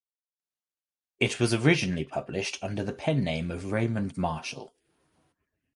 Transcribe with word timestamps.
It 1.19 1.39
was 1.39 1.53
originally 1.53 2.05
published 2.05 2.57
under 2.63 2.83
the 2.83 2.91
pen 2.91 3.23
name 3.23 3.51
of 3.51 3.71
Raymond 3.71 4.17
Marshall. 4.17 4.73